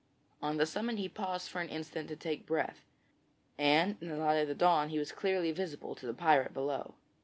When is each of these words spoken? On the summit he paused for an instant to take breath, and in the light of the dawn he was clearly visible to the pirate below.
On 0.41 0.57
the 0.57 0.65
summit 0.65 0.97
he 0.97 1.07
paused 1.07 1.47
for 1.47 1.61
an 1.61 1.69
instant 1.69 2.07
to 2.07 2.15
take 2.15 2.47
breath, 2.47 2.81
and 3.55 3.97
in 4.01 4.07
the 4.09 4.17
light 4.17 4.37
of 4.37 4.47
the 4.47 4.55
dawn 4.55 4.89
he 4.89 4.97
was 4.97 5.11
clearly 5.11 5.51
visible 5.51 5.93
to 5.93 6.07
the 6.07 6.13
pirate 6.15 6.55
below. 6.55 6.95